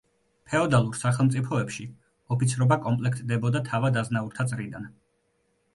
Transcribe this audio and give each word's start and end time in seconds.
ფეოდალურ 0.51 0.95
სახელმწიფოებში 1.01 1.85
ოფიცრობა 2.37 2.79
კომპლექტდებოდა 2.87 3.63
თავად-აზნაურთა 3.73 4.51
წრიდან. 4.53 4.91